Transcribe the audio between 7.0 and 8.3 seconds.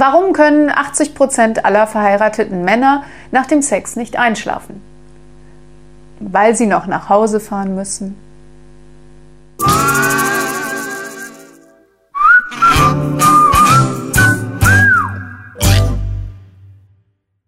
Hause fahren müssen,